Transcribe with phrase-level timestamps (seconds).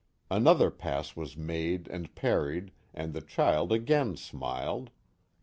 [0.31, 4.89] Another pass was made and parried, and the child again smiled.